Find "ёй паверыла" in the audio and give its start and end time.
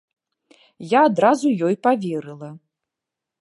1.67-2.51